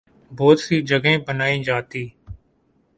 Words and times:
بہت 0.31 0.59
سی 0.59 0.81
جگہیں 0.81 1.17
بنائی 1.27 1.63
جاتی 1.63 2.07